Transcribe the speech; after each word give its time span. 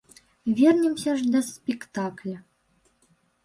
Вернемся 0.59 1.11
жа 1.21 1.27
да 1.37 1.41
спектакля. 1.51 2.37